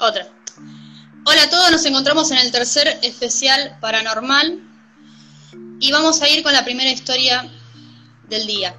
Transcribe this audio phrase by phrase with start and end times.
[0.00, 0.28] Otra.
[1.24, 4.60] Hola a todos, nos encontramos en el tercer especial paranormal
[5.80, 7.50] y vamos a ir con la primera historia
[8.28, 8.76] del día.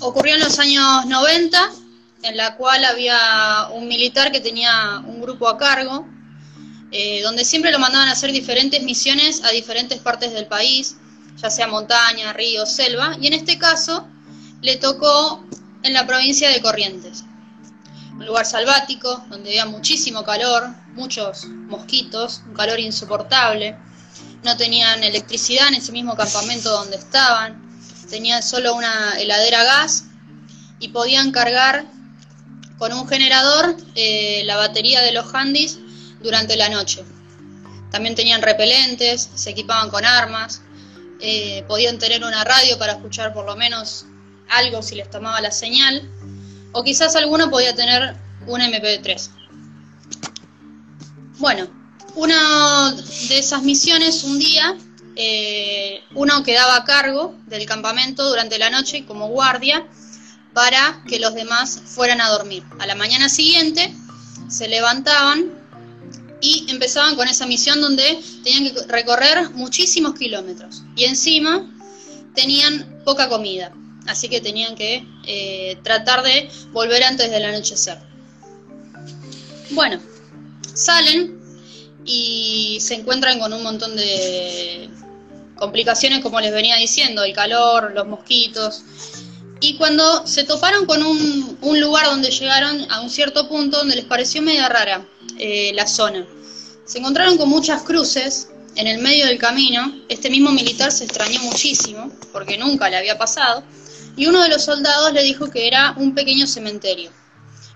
[0.00, 1.70] Ocurrió en los años 90,
[2.24, 6.08] en la cual había un militar que tenía un grupo a cargo,
[6.90, 10.96] eh, donde siempre lo mandaban a hacer diferentes misiones a diferentes partes del país,
[11.36, 14.08] ya sea montaña, río, selva, y en este caso
[14.60, 15.46] le tocó
[15.84, 17.22] en la provincia de Corrientes
[18.18, 23.76] un lugar salvático, donde había muchísimo calor, muchos mosquitos, un calor insoportable.
[24.42, 27.62] No tenían electricidad en ese mismo campamento donde estaban,
[28.08, 30.04] tenían solo una heladera a gas
[30.78, 31.84] y podían cargar
[32.78, 35.78] con un generador eh, la batería de los handys
[36.22, 37.04] durante la noche.
[37.90, 40.62] También tenían repelentes, se equipaban con armas,
[41.20, 44.06] eh, podían tener una radio para escuchar por lo menos
[44.48, 46.08] algo si les tomaba la señal
[46.76, 48.14] o quizás alguno podía tener
[48.46, 49.30] un MP3.
[51.38, 51.66] Bueno,
[52.14, 54.76] una de esas misiones, un día,
[55.16, 59.86] eh, uno quedaba a cargo del campamento durante la noche como guardia
[60.52, 62.62] para que los demás fueran a dormir.
[62.78, 63.94] A la mañana siguiente
[64.48, 65.46] se levantaban
[66.42, 71.64] y empezaban con esa misión donde tenían que recorrer muchísimos kilómetros y encima
[72.34, 73.72] tenían poca comida
[74.06, 77.98] así que tenían que eh, tratar de volver antes del anochecer.
[79.70, 80.00] Bueno,
[80.74, 81.40] salen
[82.04, 84.88] y se encuentran con un montón de
[85.56, 88.82] complicaciones, como les venía diciendo, el calor, los mosquitos.
[89.60, 94.04] Y cuando se toparon con un, lugar donde llegaron a un cierto punto donde les
[94.04, 95.06] pareció media rara
[95.38, 96.26] eh, la zona,
[96.84, 100.02] se encontraron con muchas cruces en el medio del camino.
[100.08, 103.64] Este mismo militar se extrañó muchísimo porque nunca le había pasado
[104.16, 107.10] y uno de los soldados le dijo que era un pequeño cementerio.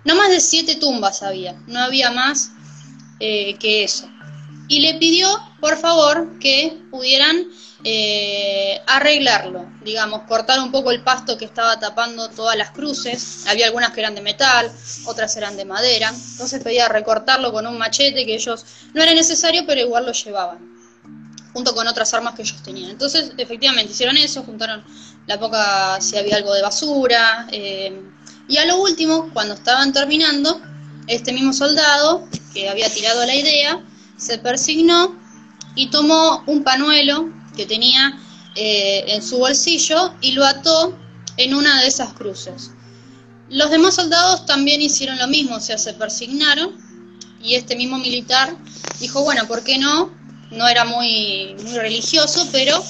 [0.05, 2.51] No más de siete tumbas había, no había más
[3.21, 4.09] eh, que eso.
[4.67, 5.29] Y le pidió,
[5.61, 7.49] por favor, que pudieran
[7.85, 13.45] eh, arreglarlo, digamos, cortar un poco el pasto que estaba tapando todas las cruces.
[13.47, 14.71] Había algunas que eran de metal,
[15.07, 16.09] otras eran de madera.
[16.09, 18.65] Entonces pedía recortarlo con un machete que ellos
[18.95, 20.81] no era necesario, pero igual lo llevaban
[21.53, 22.91] junto con otras armas que ellos tenían.
[22.91, 24.85] Entonces, efectivamente, hicieron eso, juntaron
[25.27, 28.01] la poca, si había algo de basura, eh,
[28.49, 30.61] y a lo último, cuando estaban terminando,
[31.07, 33.85] este mismo soldado, que había tirado la idea,
[34.17, 35.17] se persignó
[35.75, 38.19] y tomó un panuelo que tenía
[38.57, 40.97] eh, en su bolsillo y lo ató
[41.37, 42.73] en una de esas cruces.
[43.49, 46.77] Los demás soldados también hicieron lo mismo, o sea, se persignaron
[47.43, 48.57] y este mismo militar
[49.01, 50.11] dijo, bueno, ¿por qué no
[50.51, 52.83] no era muy, muy religioso, pero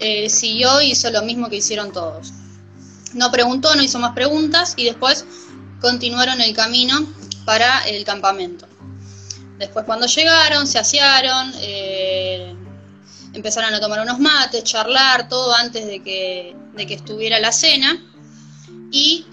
[0.00, 2.32] eh, siguió y hizo lo mismo que hicieron todos.
[3.14, 5.24] No preguntó, no hizo más preguntas y después
[5.80, 7.06] continuaron el camino
[7.44, 8.66] para el campamento.
[9.58, 12.54] Después cuando llegaron, se asearon, eh,
[13.34, 18.00] empezaron a tomar unos mates, charlar, todo antes de que, de que estuviera la cena.
[18.90, 19.26] Y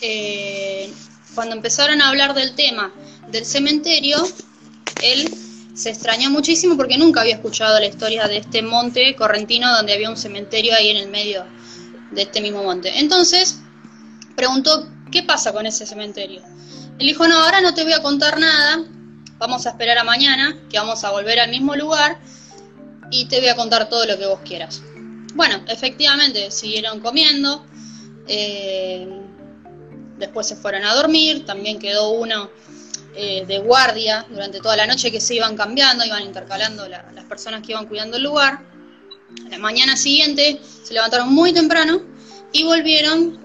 [0.00, 0.92] eh,
[1.34, 2.92] cuando empezaron a hablar del tema
[3.30, 4.26] del cementerio,
[5.02, 5.33] él
[5.74, 10.08] se extrañó muchísimo porque nunca había escuchado la historia de este monte correntino donde había
[10.08, 11.44] un cementerio ahí en el medio
[12.12, 13.00] de este mismo monte.
[13.00, 13.58] Entonces
[14.36, 16.42] preguntó, ¿qué pasa con ese cementerio?
[16.98, 18.84] Él dijo, no, ahora no te voy a contar nada,
[19.38, 22.18] vamos a esperar a mañana, que vamos a volver al mismo lugar
[23.10, 24.80] y te voy a contar todo lo que vos quieras.
[25.34, 27.66] Bueno, efectivamente, siguieron comiendo,
[28.28, 29.08] eh,
[30.18, 32.48] después se fueron a dormir, también quedó uno
[33.16, 37.62] eh, de guardia durante toda la noche que se iban cambiando, iban intercalando las personas
[37.62, 38.60] que iban cuidando el lugar.
[39.50, 42.02] la mañana siguiente se levantaron muy temprano
[42.52, 43.38] y volvieron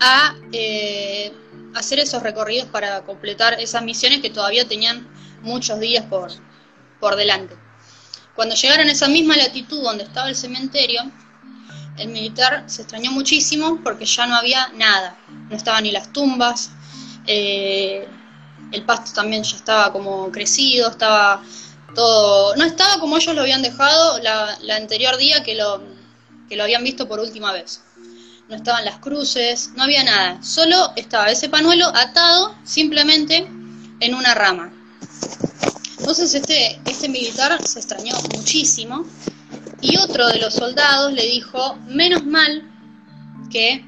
[0.00, 1.32] a eh,
[1.74, 5.08] hacer esos recorridos para completar esas misiones que todavía tenían
[5.42, 6.30] muchos días por,
[7.00, 7.56] por delante.
[8.34, 11.02] Cuando llegaron a esa misma latitud donde estaba el cementerio,
[11.96, 15.18] el militar se extrañó muchísimo porque ya no había nada,
[15.50, 16.70] no estaban ni las tumbas,
[17.26, 18.06] eh,
[18.72, 21.42] el pasto también ya estaba como crecido, estaba
[21.94, 25.82] todo, no estaba como ellos lo habían dejado la, anterior día que lo,
[26.48, 27.80] que lo habían visto por última vez.
[28.48, 33.46] No estaban las cruces, no había nada, solo estaba ese panuelo atado simplemente
[34.00, 34.72] en una rama.
[35.98, 39.04] Entonces este, este militar se extrañó muchísimo
[39.80, 42.62] y otro de los soldados le dijo, menos mal
[43.50, 43.84] que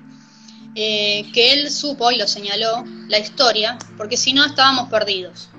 [0.75, 5.51] eh, que él supo y lo señaló la historia, porque si no estábamos perdidos.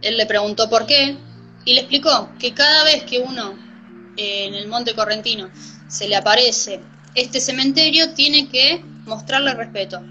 [0.00, 1.16] Él le preguntó por qué
[1.64, 3.54] y le explicó que cada vez que uno
[4.16, 5.50] eh, en el Monte Correntino
[5.88, 6.80] se le aparece
[7.14, 10.02] este cementerio, tiene que mostrarle respeto,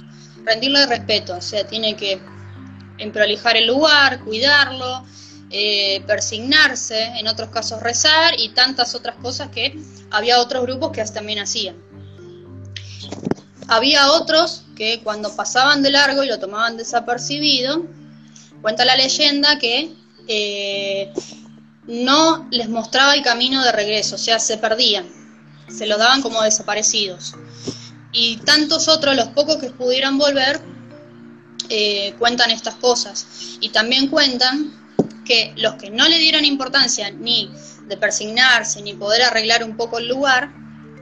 [0.44, 2.20] rendirle respeto, o sea, tiene que
[3.12, 5.06] prolijar el lugar, cuidarlo,
[5.50, 9.80] eh, persignarse, en otros casos rezar y tantas otras cosas que
[10.12, 11.78] había otros grupos que también hacían.
[13.68, 17.84] Había otros que cuando pasaban de largo y lo tomaban desapercibido,
[18.62, 19.92] cuenta la leyenda que
[20.28, 21.12] eh,
[21.88, 25.08] no les mostraba el camino de regreso, o sea, se perdían,
[25.68, 27.34] se los daban como desaparecidos.
[28.12, 30.62] Y tantos otros, los pocos que pudieran volver,
[31.70, 33.26] eh, cuentan estas cosas.
[33.60, 34.96] Y también cuentan
[35.26, 37.52] que los que no le dieron importancia ni
[37.88, 40.52] de persignarse, ni poder arreglar un poco el lugar,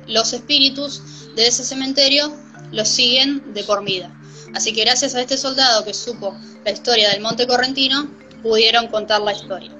[0.07, 1.01] los espíritus
[1.35, 2.44] de ese cementerio
[2.75, 4.13] los siguen de por vida.
[4.53, 8.09] Así que gracias a este soldado que supo la historia del Monte Correntino,
[8.43, 9.71] pudieron contar la historia.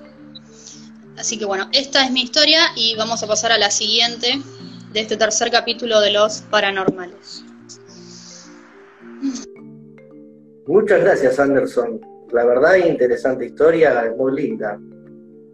[1.18, 4.42] Así que bueno, esta es mi historia y vamos a pasar a la siguiente
[4.92, 7.44] de este tercer capítulo de los paranormales.
[10.68, 12.02] Muchas gracias Anderson.
[12.32, 14.80] La verdad, interesante historia, muy linda.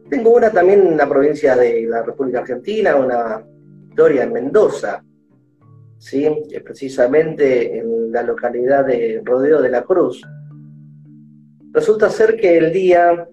[0.10, 3.44] Tengo una también en la provincia de la República Argentina, una
[3.90, 5.04] historia en Mendoza,
[6.02, 6.28] ¿sí?
[6.66, 10.22] precisamente en la localidad de Rodeo de la Cruz.
[11.72, 13.28] Resulta ser que el día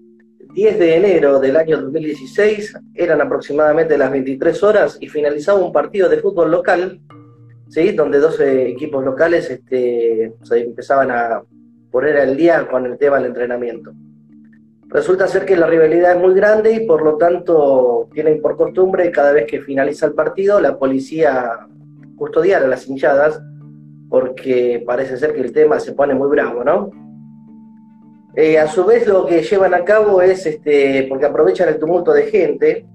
[0.53, 6.07] 10 de enero del año 2016 eran aproximadamente las 23 horas y finalizaba un partido
[6.09, 7.01] de fútbol local,
[7.69, 7.91] ¿sí?
[7.91, 11.41] donde 12 equipos locales este, se empezaban a
[11.91, 13.91] poner al día con el tema del entrenamiento.
[14.89, 19.11] Resulta ser que la rivalidad es muy grande y por lo tanto tienen por costumbre
[19.11, 21.67] cada vez que finaliza el partido la policía
[22.19, 23.41] custodiar a las hinchadas
[24.09, 26.91] porque parece ser que el tema se pone muy bravo, ¿no?
[28.35, 32.13] Eh, a su vez lo que llevan a cabo es, este, porque aprovechan el tumulto
[32.13, 32.85] de gente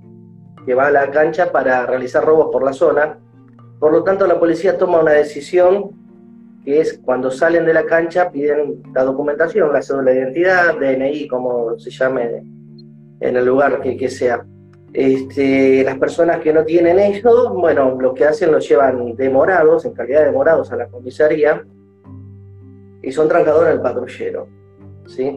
[0.64, 3.18] que va a la cancha para realizar robos por la zona,
[3.78, 5.90] por lo tanto la policía toma una decisión
[6.64, 11.28] que es cuando salen de la cancha piden la documentación, la cédula de identidad, DNI,
[11.28, 12.42] como se llame
[13.20, 14.46] en el lugar que, que sea.
[14.94, 19.92] Este, las personas que no tienen eso, bueno, lo que hacen lo llevan demorados, en
[19.92, 21.64] calidad de morados a la comisaría,
[23.02, 24.46] y son trasladados al patrullero.
[25.08, 25.36] ¿sí?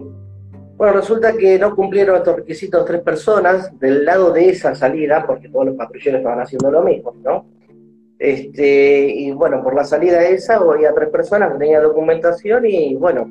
[0.77, 5.49] Bueno, resulta que no cumplieron estos requisitos tres personas del lado de esa salida, porque
[5.49, 7.47] todos los patrulleros estaban haciendo lo mismo, ¿no?
[8.19, 13.27] Este, y bueno, por la salida esa había tres personas que tenían documentación y bueno,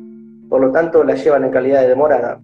[0.48, 2.40] por lo tanto la llevan en calidad de demorada.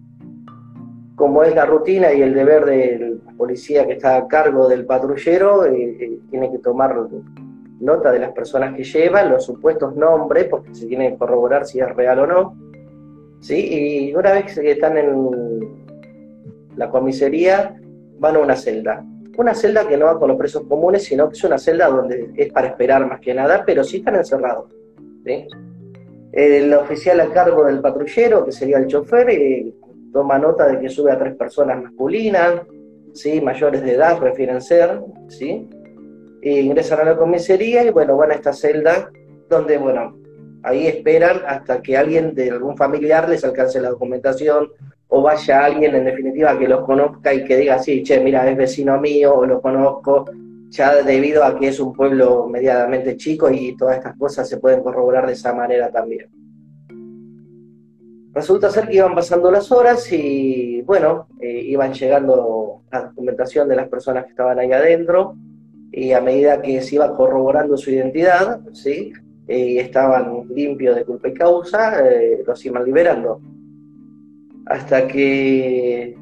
[1.15, 5.65] Como es la rutina y el deber del policía que está a cargo del patrullero,
[5.65, 6.95] eh, eh, tiene que tomar
[7.79, 11.79] nota de las personas que llevan, los supuestos nombres, porque se tiene que corroborar si
[11.79, 12.57] es real o no.
[13.41, 14.09] ¿sí?
[14.09, 15.83] Y una vez que están en
[16.75, 17.75] la comisaría,
[18.19, 19.03] van a una celda
[19.37, 22.31] una celda que no va con los presos comunes, sino que es una celda donde
[22.35, 24.69] es para esperar más que nada, pero sí están encerrados.
[26.31, 29.73] El oficial a cargo del patrullero, que sería el chofer, eh,
[30.13, 32.61] toma nota de que sube a tres personas masculinas,
[33.13, 33.41] ¿sí?
[33.41, 35.67] mayores de edad, refieren ser, ¿sí?
[36.41, 39.11] E ingresan a la comisaría y bueno, van a esta celda
[39.49, 40.17] donde, bueno,
[40.63, 44.69] ahí esperan hasta que alguien de algún familiar les alcance la documentación
[45.07, 48.57] o vaya alguien en definitiva que los conozca y que diga, sí, che, mira, es
[48.57, 50.25] vecino mío o lo conozco,
[50.69, 54.81] ya debido a que es un pueblo medianamente chico y todas estas cosas se pueden
[54.81, 56.42] corroborar de esa manera también.
[58.33, 63.75] Resulta ser que iban pasando las horas y, bueno, eh, iban llegando la documentación de
[63.75, 65.35] las personas que estaban ahí adentro
[65.91, 69.13] y a medida que se iba corroborando su identidad, ¿sí?
[69.47, 73.41] y estaban limpios de culpa y causa, eh, los iban liberando
[74.65, 76.17] hasta que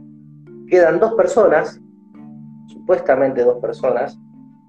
[0.68, 1.80] quedan dos personas,
[2.68, 4.18] supuestamente dos personas,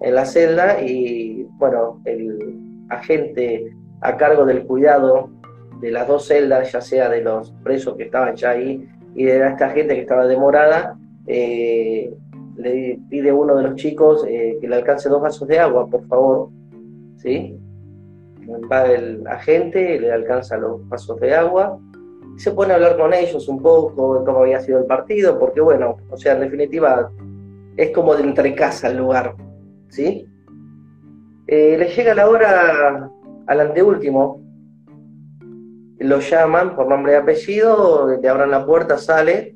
[0.00, 5.30] en la celda y bueno, el agente a cargo del cuidado
[5.82, 9.46] de las dos celdas, ya sea de los presos que estaban ya ahí y de
[9.46, 10.96] esta gente que estaba demorada,
[11.26, 12.10] eh,
[12.56, 15.86] le pide a uno de los chicos eh, que le alcance dos vasos de agua,
[15.90, 16.48] por favor.
[17.16, 17.58] ¿Sí?
[18.72, 21.78] Va el agente, le alcanza los vasos de agua
[22.36, 25.60] se pone a hablar con ellos un poco de cómo había sido el partido, porque
[25.60, 27.10] bueno, o sea, en definitiva
[27.76, 29.34] es como de entre casa el lugar,
[29.88, 30.26] ¿sí?
[31.46, 33.10] Eh, le llega la hora
[33.46, 34.41] al anteúltimo,
[36.02, 39.54] lo llaman por nombre y apellido, le abran la puerta, sale,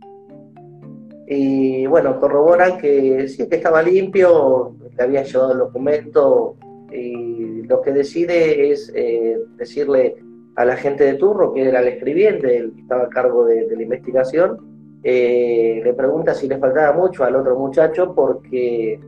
[1.27, 6.57] y bueno, corroboran que sí, que estaba limpio, le habían llevado el documento,
[6.93, 10.17] y lo que decide es eh, decirle
[10.55, 13.67] a la gente de turno, que era el escribiente, el que estaba a cargo de,
[13.75, 18.99] la investigación, eh, le pregunta si le faltaba mucho al otro muchacho porque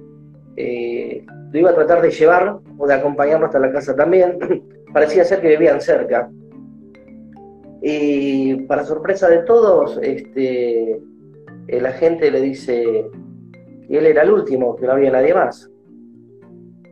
[0.57, 4.39] eh, lo iba a tratar de llevar o de acompañarlo hasta la casa también.
[4.93, 6.31] Parecía ser que vivían cerca.
[7.81, 11.01] Y para sorpresa de todos, este,
[11.69, 13.09] el agente le dice
[13.87, 15.71] que él era el último, que no había nadie más.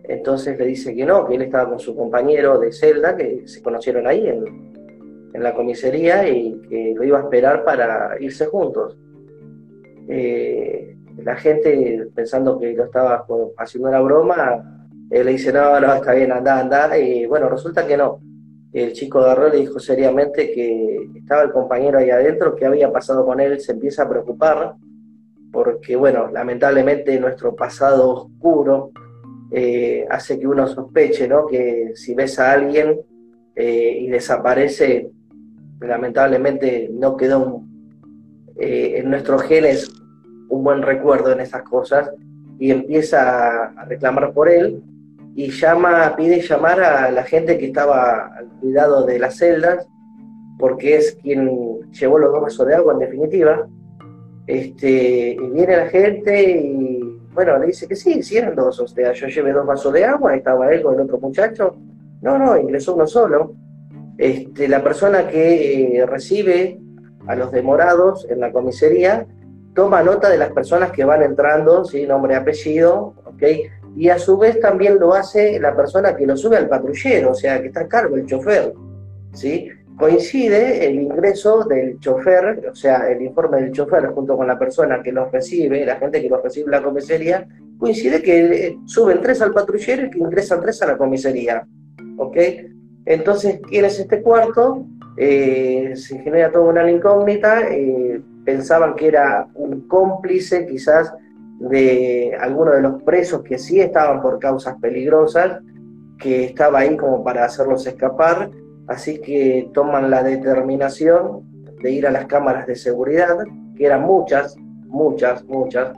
[0.05, 3.63] Entonces le dice que no, que él estaba con su compañero de celda, que se
[3.63, 4.67] conocieron ahí en,
[5.35, 8.97] la comisaría y que lo iba a esperar para irse juntos.
[10.09, 13.27] Eh, la gente, pensando que lo estaba
[13.59, 16.99] haciendo una broma, eh, le dice, no, no, está bien, anda, anda.
[16.99, 18.21] Y bueno, resulta que no.
[18.77, 22.93] El chico agarró y le dijo seriamente que estaba el compañero ahí adentro, que había
[22.93, 24.75] pasado con él, se empieza a preocupar,
[25.51, 28.91] porque bueno, lamentablemente nuestro pasado oscuro
[29.51, 31.47] eh, hace que uno sospeche, ¿no?
[31.47, 33.01] Que si ves a alguien
[33.55, 35.11] eh, y desaparece,
[35.81, 37.63] lamentablemente no quedó
[38.57, 39.91] eh, en nuestros genes
[40.51, 42.11] un buen recuerdo en esas cosas
[42.59, 44.83] y empieza a reclamar por él
[45.39, 49.87] y llama, pide llamar a la gente que estaba al cuidado de las celdas,
[50.59, 53.69] porque es quien llevó los dos vasos de agua en definitiva.
[54.47, 57.01] Este, y viene la gente y
[57.35, 60.07] bueno, le dice que sí, sí eran dos, o sea, yo llevé dos vasos de
[60.07, 61.77] agua, estaba él con el otro muchacho.
[62.23, 63.55] No, no, ingresó uno solo.
[64.17, 66.81] Este, la persona que eh, recibe
[67.27, 69.27] a los demorados en la comisaría
[69.75, 72.07] toma nota de las personas que van entrando, ¿sí?
[72.07, 73.43] nombre apellido, ¿ok?
[73.97, 77.35] Y a su vez también lo hace la persona que lo sube al patrullero, o
[77.35, 78.75] sea, que está a cargo, el chofer,
[79.33, 79.71] ¿sí?
[79.99, 85.03] Coincide el ingreso del chofer, o sea, el informe del chofer junto con la persona
[85.03, 87.49] que los recibe, la gente que los recibe en la comisaría,
[87.79, 91.67] coincide que eh, suben tres al patrullero y que ingresan tres a la comisaría,
[92.19, 92.37] ¿ok?
[93.07, 94.85] Entonces, ¿quién es este cuarto?
[95.17, 101.15] Eh, se genera toda una incógnita, eh, pensaban que era un cómplice quizás
[101.59, 105.61] de alguno de los presos que sí estaban por causas peligrosas,
[106.19, 108.51] que estaba ahí como para hacerlos escapar,
[108.89, 111.43] así que toman la determinación
[111.83, 113.37] de ir a las cámaras de seguridad,
[113.77, 115.93] que eran muchas, muchas, muchas,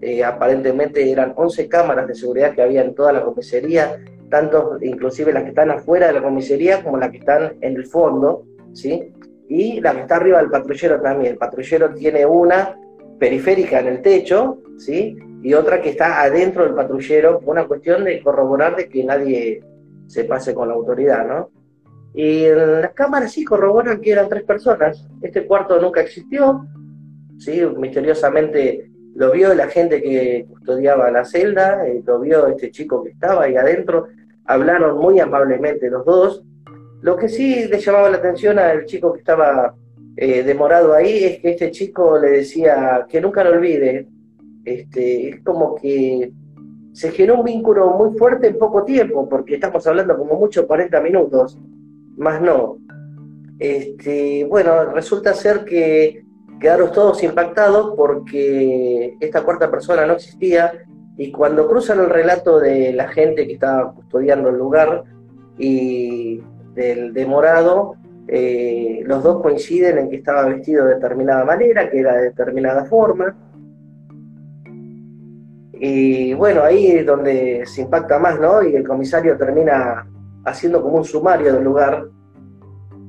[0.00, 3.96] eh, aparentemente eran 11 cámaras de seguridad que había en toda la comisaría,
[4.30, 7.86] tanto inclusive las que están afuera de la comisaría como las que están en el
[7.86, 9.12] fondo, ¿sí?
[9.48, 11.32] y la que está arriba del patrullero también.
[11.32, 12.76] El patrullero tiene una
[13.24, 15.16] periférica en el techo, ¿sí?
[15.42, 19.62] Y otra que está adentro del patrullero, una cuestión de corroborar de que nadie
[20.06, 21.50] se pase con la autoridad, ¿no?
[22.12, 25.08] Y las cámaras sí corroboran que eran tres personas.
[25.22, 26.66] Este cuarto nunca existió,
[27.38, 27.62] ¿sí?
[27.78, 33.12] Misteriosamente lo vio la gente que custodiaba la celda, eh, lo vio este chico que
[33.12, 34.08] estaba ahí adentro,
[34.44, 36.44] hablaron muy amablemente los dos,
[37.00, 39.74] lo que sí le llamaba la atención al chico que estaba
[40.16, 44.06] eh, demorado ahí es que este chico le decía que nunca lo olvide.
[44.64, 46.32] Este, es como que
[46.92, 51.00] se generó un vínculo muy fuerte en poco tiempo, porque estamos hablando como mucho 40
[51.00, 51.58] minutos,
[52.16, 52.78] más no.
[53.58, 56.24] Este, bueno, resulta ser que
[56.60, 60.72] quedaron todos impactados porque esta cuarta persona no existía
[61.16, 65.04] y cuando cruzan el relato de la gente que estaba custodiando el lugar
[65.58, 66.40] y
[66.74, 72.14] del demorado, eh, los dos coinciden en que estaba vestido de determinada manera, que era
[72.16, 73.36] de determinada forma.
[75.72, 78.62] Y bueno, ahí es donde se impacta más, ¿no?
[78.62, 80.06] Y el comisario termina
[80.44, 82.06] haciendo como un sumario del lugar.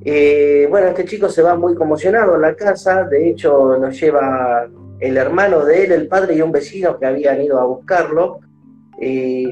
[0.04, 4.68] Eh, bueno, este chico se va muy conmocionado en la casa, de hecho lo lleva
[5.00, 8.40] el hermano de él, el padre y un vecino que habían ido a buscarlo.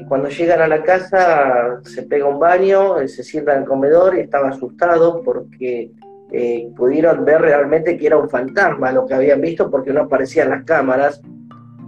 [0.07, 4.21] Cuando llegan a la casa se pega un baño, se sienta en el comedor y
[4.21, 5.91] estaba asustado porque
[6.31, 10.49] eh, pudieron ver realmente que era un fantasma lo que habían visto porque no aparecían
[10.49, 11.21] las cámaras.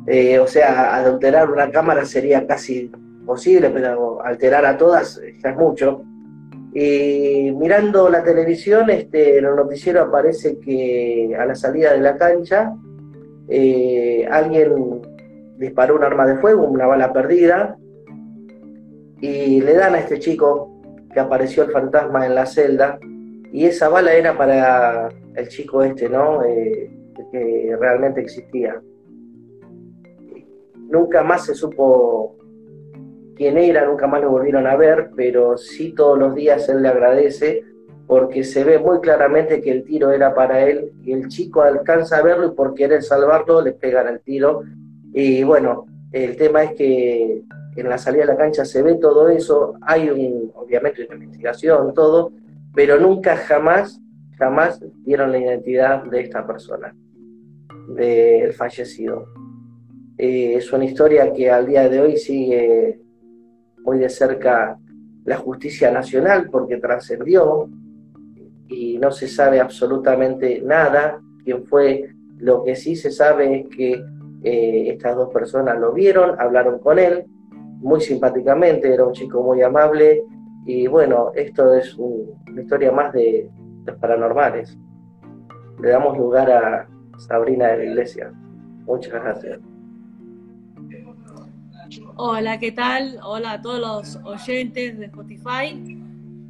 [0.05, 2.91] Eh, o sea, adulterar una cámara sería casi
[3.25, 6.03] posible, pero alterar a todas ya es mucho.
[6.73, 12.15] Y mirando la televisión, este, en el noticiero aparece que a la salida de la
[12.15, 12.73] cancha
[13.49, 15.01] eh, alguien
[15.57, 17.77] disparó un arma de fuego, una bala perdida,
[19.19, 20.81] y le dan a este chico
[21.13, 22.99] que apareció el fantasma en la celda,
[23.51, 26.43] y esa bala era para el chico este, ¿no?
[26.43, 26.91] Eh,
[27.31, 28.81] que realmente existía.
[30.75, 32.37] Nunca más se supo
[33.35, 36.89] quién era, nunca más lo volvieron a ver, pero sí todos los días él le
[36.89, 37.63] agradece
[38.07, 42.17] porque se ve muy claramente que el tiro era para él y el chico alcanza
[42.17, 44.63] a verlo y por querer salvarlo le pegan el tiro
[45.19, 47.41] y bueno, el tema es que
[47.75, 51.91] en la salida de la cancha se ve todo eso, hay un, obviamente una investigación,
[51.95, 52.33] todo,
[52.75, 53.99] pero nunca jamás,
[54.37, 56.95] jamás dieron la identidad de esta persona,
[57.95, 59.25] del fallecido.
[60.19, 62.99] Eh, es una historia que al día de hoy sigue
[63.79, 64.77] muy de cerca
[65.25, 67.67] la justicia nacional porque trascendió,
[68.67, 72.13] y no se sabe absolutamente nada quién fue.
[72.37, 73.99] Lo que sí se sabe es que
[74.47, 77.25] eh, estas dos personas lo vieron, hablaron con él
[77.79, 80.23] muy simpáticamente, era un chico muy amable
[80.65, 83.49] y bueno, esto es una historia más de
[83.99, 84.77] paranormales.
[85.81, 86.87] Le damos lugar a
[87.17, 88.31] Sabrina de la Iglesia.
[88.85, 89.59] Muchas gracias.
[92.15, 93.19] Hola, ¿qué tal?
[93.23, 95.97] Hola a todos los oyentes de Spotify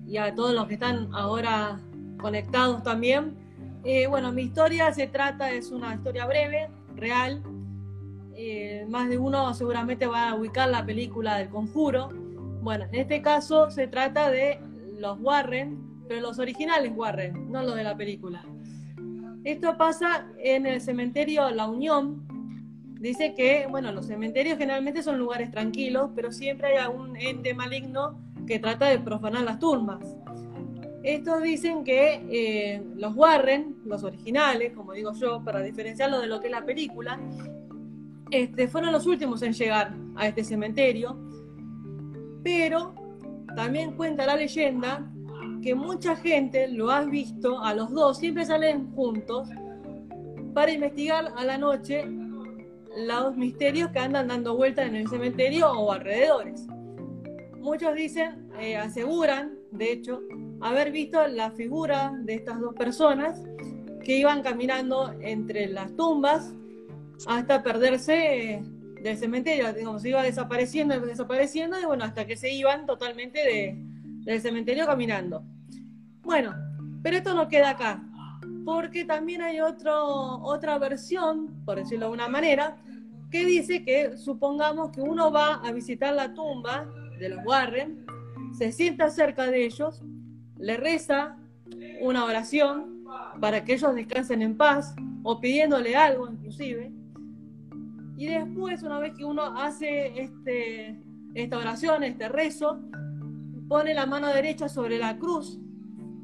[0.07, 1.79] y a todos los que están ahora
[2.19, 3.35] conectados también.
[3.83, 7.43] Eh, bueno, mi historia se trata, es una historia breve, real.
[8.39, 12.09] Eh, más de uno seguramente va a ubicar la película del conjuro.
[12.61, 14.59] Bueno, en este caso se trata de
[14.99, 18.45] los Warren, pero los originales Warren, no los de la película.
[19.43, 22.27] Esto pasa en el cementerio La Unión.
[22.99, 28.19] Dice que, bueno, los cementerios generalmente son lugares tranquilos, pero siempre hay algún ente maligno
[28.45, 29.99] que trata de profanar las tumbas.
[31.01, 36.39] Estos dicen que eh, los Warren, los originales, como digo yo, para diferenciarlo de lo
[36.39, 37.19] que es la película,
[38.31, 41.17] este, fueron los últimos en llegar a este cementerio,
[42.43, 42.93] pero
[43.55, 45.11] también cuenta la leyenda
[45.61, 49.49] que mucha gente lo ha visto a los dos, siempre salen juntos
[50.53, 52.05] para investigar a la noche
[52.97, 56.65] los misterios que andan dando vueltas en el cementerio o alrededores.
[57.59, 60.21] Muchos dicen, eh, aseguran, de hecho,
[60.61, 63.43] haber visto la figura de estas dos personas
[64.03, 66.53] que iban caminando entre las tumbas
[67.25, 68.61] hasta perderse
[69.01, 73.75] del cementerio, digamos, se iba desapareciendo, desapareciendo, y bueno, hasta que se iban totalmente de,
[74.23, 75.43] del cementerio caminando.
[76.21, 76.53] Bueno,
[77.01, 78.03] pero esto no queda acá,
[78.65, 82.77] porque también hay otro, otra versión, por decirlo de una manera,
[83.31, 86.87] que dice que supongamos que uno va a visitar la tumba
[87.19, 88.05] de los Warren,
[88.57, 90.01] se sienta cerca de ellos,
[90.57, 91.37] le reza
[92.01, 93.03] una oración
[93.39, 96.91] para que ellos descansen en paz o pidiéndole algo inclusive.
[98.17, 100.99] Y después, una vez que uno hace este,
[101.35, 102.79] esta oración, este rezo,
[103.67, 105.59] pone la mano derecha sobre la cruz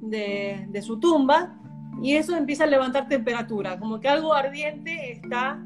[0.02, 1.60] de, de su tumba
[2.02, 5.64] y eso empieza a levantar temperatura, como que algo ardiente está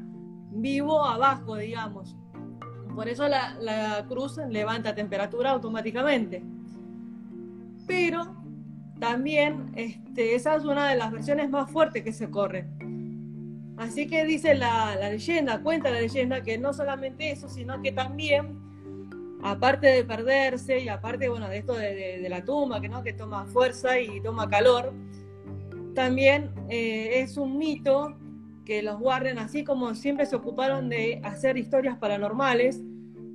[0.50, 2.14] vivo abajo, digamos.
[2.94, 6.44] Por eso la, la cruz levanta temperatura automáticamente.
[7.86, 8.36] Pero
[9.00, 12.68] también este, esa es una de las versiones más fuertes que se corre.
[13.78, 18.58] Así que dice la, leyenda, cuenta la leyenda que no solamente eso, sino que también,
[19.42, 23.04] aparte de perderse y aparte bueno, de esto de, la tumba, que, ¿no?
[23.04, 24.92] que toma fuerza y toma calor,
[25.94, 28.16] también eh, es un mito
[28.64, 32.82] que los Warren, así como siempre se ocuparon de hacer historias paranormales,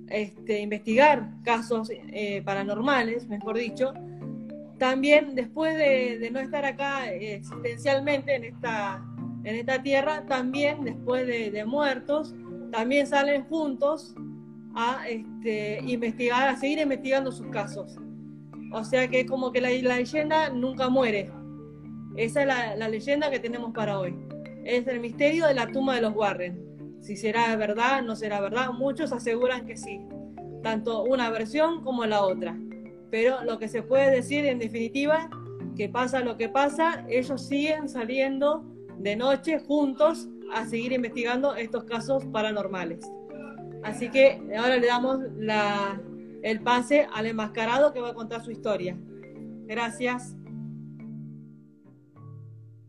[0.09, 3.93] este, investigar casos eh, paranormales, mejor dicho,
[4.77, 9.01] también después de, no estar acá eh, existencialmente en esta,
[9.43, 12.35] en esta tierra, también después de, muertos,
[12.71, 14.15] también salen juntos
[14.75, 17.97] a este, investigar, a seguir investigando sus casos.
[18.71, 21.29] O sea que es como que la, leyenda nunca muere.
[22.15, 24.15] Esa es la, la, leyenda que tenemos para hoy.
[24.65, 26.97] Es el misterio de la tumba de los Warren.
[27.01, 28.71] Si será verdad, no será verdad.
[28.71, 29.99] Muchos aseguran que sí.
[30.63, 32.57] Tanto una versión como la otra
[33.13, 35.29] pero lo que se puede decir en definitiva,
[35.77, 38.65] que pasa lo que pasa, ellos siguen saliendo
[39.03, 43.05] de noche juntos a seguir investigando estos casos paranormales.
[43.83, 46.01] Así que ahora le damos la,
[46.41, 48.97] el pase al enmascarado que va a contar su historia.
[49.65, 50.37] Gracias.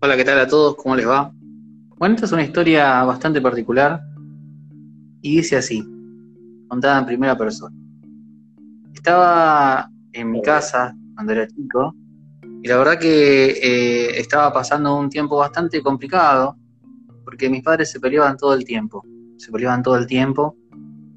[0.01, 0.77] Hola, ¿qué tal a todos?
[0.77, 1.33] ¿Cómo les va?
[1.97, 4.01] Bueno, esta es una historia bastante particular
[5.21, 5.83] y dice así,
[6.69, 7.75] contada en primera persona.
[8.95, 11.93] Estaba en mi casa cuando era chico.
[12.65, 16.57] Y la verdad que eh, estaba pasando un tiempo bastante complicado,
[17.23, 19.05] porque mis padres se peleaban todo el tiempo,
[19.37, 20.57] se peleaban todo el tiempo,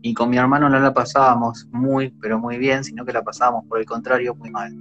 [0.02, 3.64] y con mi hermano no la pasábamos muy, pero muy bien, sino que la pasábamos
[3.70, 4.76] por el contrario muy mal.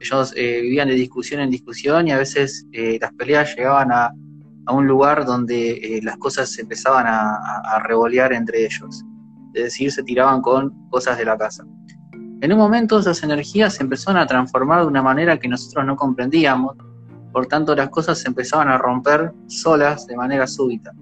[0.00, 4.14] Ellos eh, vivían de discusión en discusión y a veces eh, las peleas llegaban a,
[4.70, 9.04] un lugar donde las cosas se empezaban a, a revolear entre ellos,
[9.52, 11.66] es decir, se tiraban con cosas de la casa.
[12.42, 15.94] En un momento esas energías se empezaron a transformar de una manera que nosotros no
[15.94, 16.76] comprendíamos,
[17.30, 20.92] por tanto las cosas se empezaban a romper solas de manera súbita.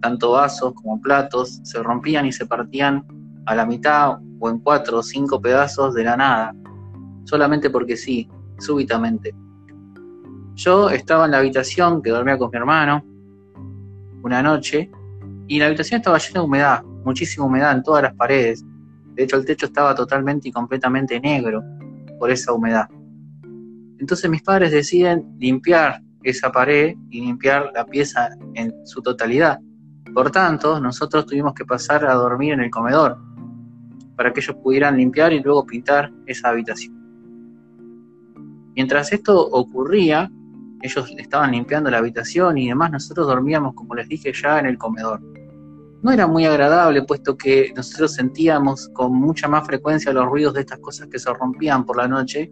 [0.00, 3.04] Tanto vasos como platos se rompían y se partían
[3.44, 6.54] a la mitad o en cuatro o cinco pedazos de la nada,
[7.24, 8.26] solamente porque sí,
[8.58, 9.34] súbitamente.
[10.54, 13.04] Yo estaba en la habitación que dormía con mi hermano
[14.22, 14.90] una noche
[15.48, 18.64] y la habitación estaba llena de humedad, muchísima humedad en todas las paredes
[19.14, 21.62] de hecho, el techo estaba totalmente y completamente negro
[22.18, 22.88] por esa humedad.
[23.98, 29.60] Entonces mis padres deciden limpiar esa pared y limpiar la pieza en su totalidad.
[30.14, 33.18] Por tanto, nosotros tuvimos que pasar a dormir en el comedor
[34.16, 36.94] para que ellos pudieran limpiar y luego pintar esa habitación.
[38.74, 40.30] Mientras esto ocurría,
[40.80, 44.78] ellos estaban limpiando la habitación y demás, nosotros dormíamos, como les dije ya, en el
[44.78, 45.20] comedor.
[46.02, 50.60] No era muy agradable, puesto que nosotros sentíamos con mucha más frecuencia los ruidos de
[50.62, 52.50] estas cosas que se rompían por la noche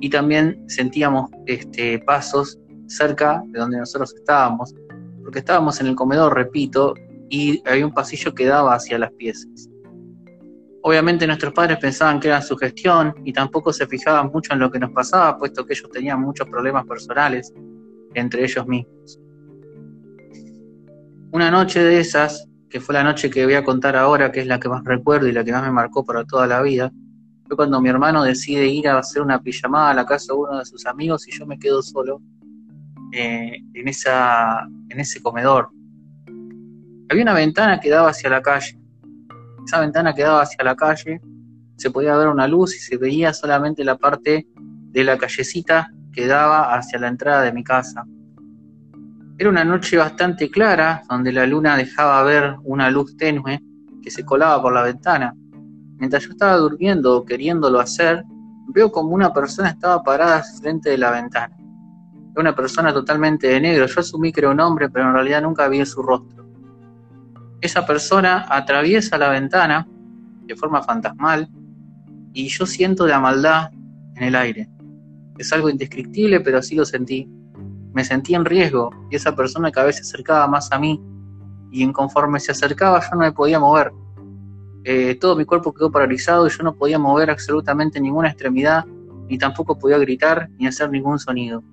[0.00, 4.74] y también sentíamos este, pasos cerca de donde nosotros estábamos,
[5.22, 6.94] porque estábamos en el comedor, repito,
[7.28, 9.68] y había un pasillo que daba hacia las piezas.
[10.82, 14.70] Obviamente nuestros padres pensaban que era su gestión y tampoco se fijaban mucho en lo
[14.70, 17.52] que nos pasaba, puesto que ellos tenían muchos problemas personales
[18.14, 19.20] entre ellos mismos.
[21.32, 24.46] Una noche de esas, que fue la noche que voy a contar ahora, que es
[24.46, 26.92] la que más recuerdo y la que más me marcó para toda la vida,
[27.46, 30.58] fue cuando mi hermano decide ir a hacer una pijamada a la casa de uno
[30.58, 32.20] de sus amigos y yo me quedo solo
[33.12, 35.70] eh, en, esa, en ese comedor.
[37.10, 38.78] Había una ventana que daba hacia la calle
[39.68, 41.20] esa ventana que daba hacia la calle,
[41.76, 46.26] se podía ver una luz y se veía solamente la parte de la callecita que
[46.26, 48.06] daba hacia la entrada de mi casa.
[49.38, 53.60] Era una noche bastante clara, donde la luna dejaba ver una luz tenue
[54.02, 55.34] que se colaba por la ventana.
[55.96, 58.24] Mientras yo estaba durmiendo queriéndolo hacer,
[58.68, 61.56] veo como una persona estaba parada frente de la ventana.
[61.56, 63.86] Era una persona totalmente de negro.
[63.86, 66.38] Yo asumí que era un hombre, pero en realidad nunca vi su rostro
[67.60, 69.86] esa persona atraviesa la ventana
[70.44, 71.48] de forma fantasmal
[72.32, 73.70] y yo siento la maldad
[74.14, 74.68] en el aire.
[75.36, 77.28] Es algo indescriptible, pero así lo sentí.
[77.98, 81.02] Me sentí en riesgo y esa persona cada vez se acercaba más a mí
[81.72, 83.92] y en conforme se acercaba yo no me podía mover.
[84.84, 88.84] Eh, todo mi cuerpo quedó paralizado y yo no podía mover absolutamente ninguna extremidad,
[89.28, 91.64] ni tampoco podía gritar ni hacer ningún sonido.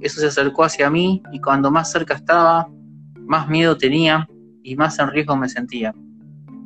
[0.00, 2.66] Eso se acercó hacia mí y cuando más cerca estaba,
[3.26, 4.26] más miedo tenía
[4.62, 5.94] y más en riesgo me sentía.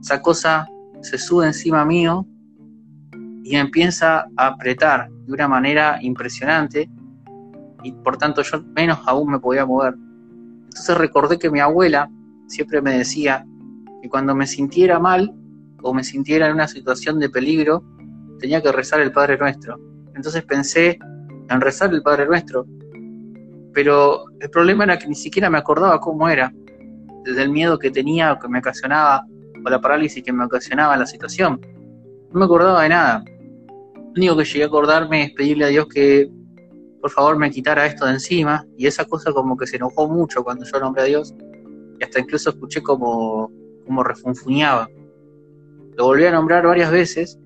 [0.01, 0.69] Esa cosa
[1.01, 2.25] se sube encima mío
[3.43, 6.89] y empieza a apretar de una manera impresionante
[7.83, 9.95] y por tanto yo menos aún me podía mover.
[10.65, 12.11] Entonces recordé que mi abuela
[12.47, 13.47] siempre me decía
[14.03, 15.33] que cuando me sintiera mal
[15.83, 17.83] o me sintiera en una situación de peligro,
[18.39, 19.79] tenía que rezar el Padre Nuestro.
[20.15, 20.99] Entonces pensé
[21.49, 22.67] en rezar el Padre Nuestro,
[23.73, 26.53] pero el problema era que ni siquiera me acordaba cómo era
[27.25, 29.27] desde el miedo que tenía o que me ocasionaba,
[29.65, 31.61] o la parálisis que me ocasionaba la situación.
[32.33, 33.25] No me acordaba de nada.
[33.27, 36.31] Lo único que llegué a acordarme es pedirle a Dios que
[37.01, 40.43] por favor me quitara esto de encima, y esa cosa como que se enojó mucho
[40.43, 41.35] cuando yo nombré a Dios,
[41.99, 43.51] y hasta incluso escuché como,
[43.87, 44.89] como refunfuñaba.
[45.97, 47.39] Lo volví a nombrar varias veces,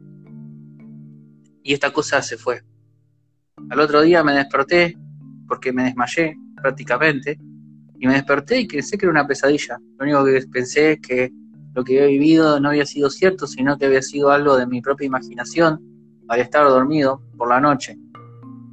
[1.62, 2.62] y esta cosa se fue.
[3.70, 4.98] Al otro día me desperté,
[5.46, 7.38] porque me desmayé prácticamente,
[7.98, 9.78] y me desperté y pensé que era una pesadilla.
[9.98, 11.30] Lo único que pensé es que
[11.74, 14.80] lo que había vivido no había sido cierto, sino que había sido algo de mi
[14.80, 15.80] propia imaginación
[16.28, 17.96] al estar dormido por la noche.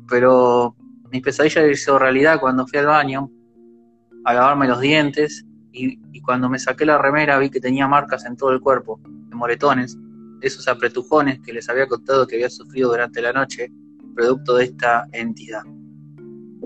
[0.10, 0.76] Pero
[1.12, 3.30] mi pesadilla hizo realidad cuando fui al baño
[4.26, 8.36] a lavarme los dientes y, cuando me saqué la remera vi que tenía marcas en
[8.36, 9.98] todo el cuerpo, de moretones,
[10.42, 13.72] esos apretujones que les había contado que había sufrido durante la noche,
[14.14, 15.64] producto de esta entidad.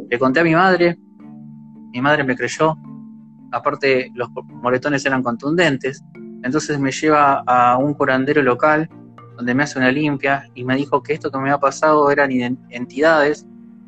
[0.09, 0.97] Le conté a mi madre,
[1.93, 2.75] mi madre me creyó,
[3.51, 6.03] aparte los moretones eran contundentes,
[6.43, 8.89] entonces me lleva a un curandero local
[9.35, 12.31] donde me hace una limpia y me dijo que esto que me había pasado eran
[12.69, 13.45] entidades,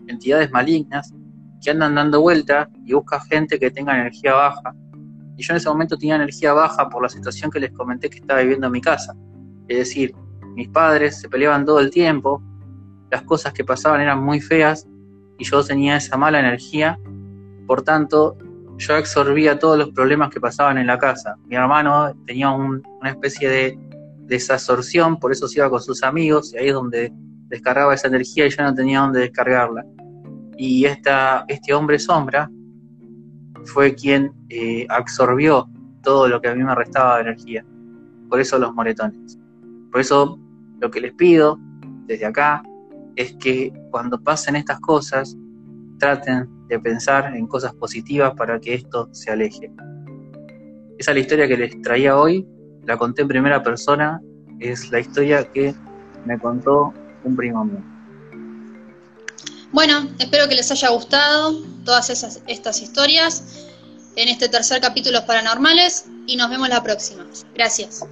[0.08, 1.14] entidades malignas,
[1.62, 4.76] que andan dando vuelta y busca gente que tenga energía baja.
[5.38, 8.20] Y yo en ese momento tenía energía baja por la situación que les comenté que
[8.20, 9.14] estaba viviendo en mi casa.
[9.68, 10.14] Es decir,
[10.56, 12.42] mis padres se peleaban todo el tiempo,
[13.12, 14.88] las cosas que pasaban eran muy feas
[15.38, 17.00] y yo tenía esa mala energía
[17.66, 18.38] por tanto,
[18.78, 21.36] yo absorbía todos los problemas que pasaban en la casa.
[21.48, 23.80] Mi hermano tenía una especie de
[24.26, 27.14] desabsorción, por eso se iba con sus amigos, y ahí es donde
[27.48, 29.86] descargaba esa energía y yo no tenía dónde descargarla.
[30.58, 32.50] Y esta, este hombre sombra
[33.66, 35.70] fue quien eh, absorbió
[36.02, 37.66] todo lo que a mí me restaba de energía.
[38.30, 39.38] Por eso los moretones.
[39.92, 40.40] Por eso
[40.80, 41.60] lo que les pido
[42.06, 42.64] desde acá
[43.16, 45.36] es que cuando pasen estas cosas,
[46.00, 49.72] traten de pensar en cosas positivas para que esto se aleje.
[50.98, 52.48] Esa es la historia que les traía hoy,
[52.86, 54.22] la conté en primera persona,
[54.60, 55.74] es la historia que
[56.26, 56.94] me contó
[57.24, 57.84] un primo mío.
[59.72, 63.68] Bueno, espero que les haya gustado todas esas, estas historias
[64.16, 67.26] en este tercer capítulo Paranormales y nos vemos la próxima.
[67.54, 68.06] Gracias.